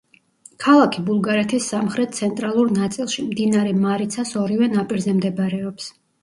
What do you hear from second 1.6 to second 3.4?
სამხრეთ-ცენტრალურ ნაწილში,